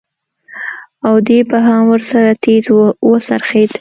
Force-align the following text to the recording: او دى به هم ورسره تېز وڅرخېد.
او 1.07 1.13
دى 1.27 1.39
به 1.49 1.59
هم 1.67 1.81
ورسره 1.91 2.31
تېز 2.43 2.65
وڅرخېد. 3.09 3.69